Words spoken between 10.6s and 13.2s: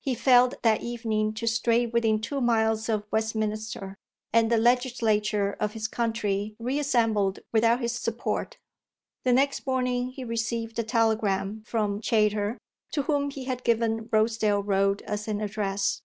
a telegram from Chayter, to